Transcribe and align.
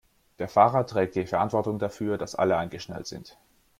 Der 0.39 0.47
Fahrer 0.49 0.87
trägt 0.87 1.13
die 1.13 1.27
Verantwortung 1.27 1.77
dafür, 1.77 2.17
dass 2.17 2.33
alle 2.33 2.57
angeschnallt 2.57 3.05
sind. 3.05 3.37